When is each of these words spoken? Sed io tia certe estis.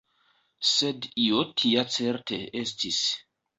Sed 0.69 1.05
io 1.27 1.43
tia 1.63 1.85
certe 1.99 2.43
estis. 2.65 3.05